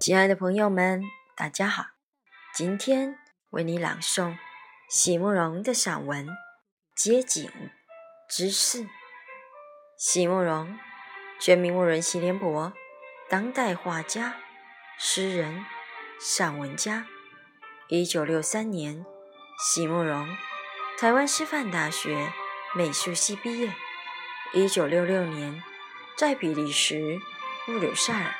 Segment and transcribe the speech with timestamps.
[0.00, 1.02] 亲爱的朋友们，
[1.36, 1.84] 大家好！
[2.54, 3.18] 今天
[3.50, 4.34] 为你朗诵
[4.88, 6.26] 席慕容的散文
[6.96, 7.50] 《街景
[8.26, 8.84] 之四》。
[9.98, 10.78] 席慕容，
[11.38, 12.72] 全名慕容席联博，
[13.28, 14.36] 当代画家、
[14.98, 15.66] 诗人、
[16.18, 17.06] 散文家。
[17.88, 19.04] 一九六三年，
[19.58, 20.34] 席慕容
[20.98, 22.32] 台湾师范大学
[22.74, 23.70] 美术系毕业。
[24.54, 25.62] 一九六六年，
[26.16, 27.20] 在比利时
[27.66, 28.39] 布鲁塞尔。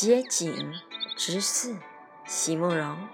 [0.00, 0.80] 街景
[1.16, 1.76] 之四，
[2.24, 3.08] 席慕容。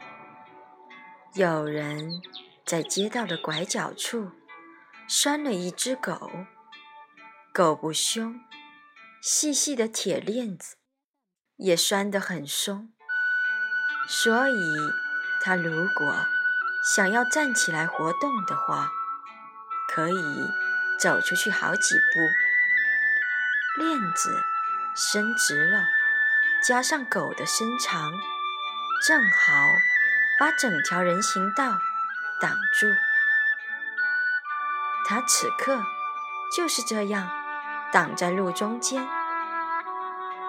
[1.33, 2.21] 有人
[2.67, 4.33] 在街道的拐角处
[5.09, 6.31] 拴了一只狗，
[7.55, 8.39] 狗不凶，
[9.23, 10.77] 细细的铁链子
[11.57, 12.93] 也拴得很松，
[14.07, 14.75] 所以
[15.41, 16.27] 它如果
[16.95, 18.91] 想要站起来活动的话，
[19.89, 20.51] 可以
[21.01, 23.83] 走出去好几步。
[23.83, 24.43] 链子
[24.95, 25.83] 伸直了。
[26.67, 28.11] 加上狗的身长，
[29.07, 29.53] 正好
[30.41, 31.77] 把整条人行道
[32.41, 32.87] 挡住。
[35.07, 35.85] 他此刻
[36.57, 37.29] 就是这样
[37.93, 39.07] 挡在路中间。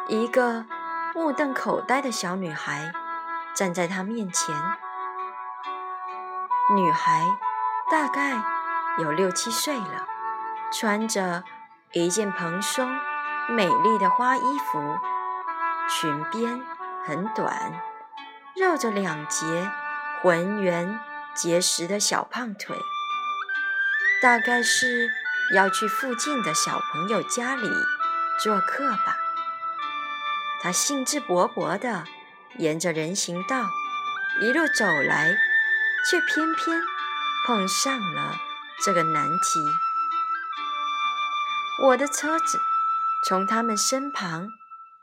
[0.07, 0.63] 一个
[1.13, 2.93] 目瞪口呆的小女孩
[3.53, 4.55] 站在他面前。
[6.77, 7.25] 女孩
[7.91, 8.41] 大概
[8.99, 10.07] 有六七岁了，
[10.71, 11.43] 穿着
[11.91, 12.89] 一件蓬松
[13.49, 14.97] 美丽的花衣服。
[15.87, 16.61] 裙边
[17.05, 17.73] 很短，
[18.55, 19.71] 绕着两截
[20.21, 20.99] 浑圆
[21.35, 22.75] 结实的小胖腿，
[24.21, 25.07] 大概是
[25.55, 27.69] 要去附近的小朋友家里
[28.43, 29.15] 做客吧。
[30.61, 32.03] 他兴致勃勃地
[32.57, 33.65] 沿着人行道
[34.41, 35.35] 一路走来，
[36.09, 36.81] 却偏偏
[37.45, 38.35] 碰上了
[38.83, 39.59] 这个难题。
[41.83, 42.59] 我的车子
[43.27, 44.49] 从他们身旁。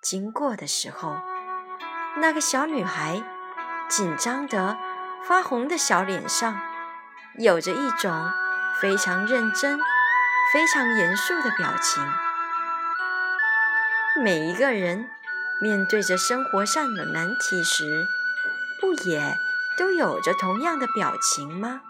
[0.03, 1.17] 经过的时候，
[2.17, 3.23] 那个小女孩
[3.89, 4.77] 紧张得
[5.23, 6.61] 发红的小脸上，
[7.39, 8.29] 有着一种
[8.81, 9.79] 非常认真、
[10.53, 12.05] 非常严肃的表情。
[14.25, 15.09] 每一个人
[15.63, 18.05] 面对着生活上的难题时，
[18.81, 19.37] 不也
[19.79, 21.81] 都有着同样的表情吗？